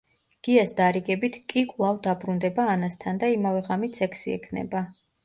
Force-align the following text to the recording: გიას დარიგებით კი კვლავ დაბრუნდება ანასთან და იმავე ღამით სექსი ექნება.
გიას 0.45 0.71
დარიგებით 0.77 1.35
კი 1.53 1.63
კვლავ 1.73 1.99
დაბრუნდება 2.07 2.65
ანასთან 2.77 3.21
და 3.25 3.29
იმავე 3.35 3.63
ღამით 3.69 4.01
სექსი 4.01 4.35
ექნება. 4.39 4.83